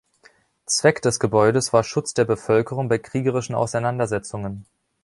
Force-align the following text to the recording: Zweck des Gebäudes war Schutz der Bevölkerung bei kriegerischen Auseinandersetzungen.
Zweck 0.65 1.03
des 1.03 1.19
Gebäudes 1.19 1.73
war 1.73 1.83
Schutz 1.83 2.15
der 2.15 2.25
Bevölkerung 2.25 2.87
bei 2.89 2.97
kriegerischen 2.97 3.53
Auseinandersetzungen. 3.53 4.65